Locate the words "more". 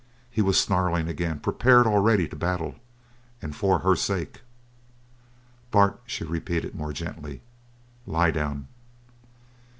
6.73-6.91